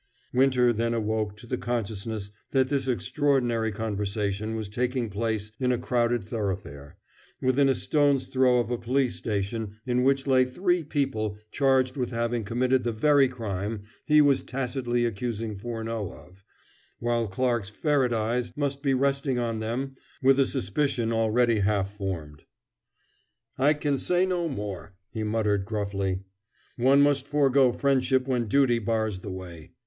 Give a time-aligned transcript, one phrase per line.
[0.33, 5.77] Winter then awoke to the consciousness that this extraordinary conversation was taking place in a
[5.77, 6.97] crowded thoroughfare,
[7.39, 12.09] within a stone's throw of a police station in which lay three people charged with
[12.09, 16.43] having committed the very crime he was tacitly accusing Furneaux of,
[16.97, 22.41] while Clarke's ferret eyes must be resting on them with a suspicion already half formed.
[23.59, 26.21] "I can say no more," he muttered gruffly.
[26.75, 29.69] "One must forego friendship when duty bars the way.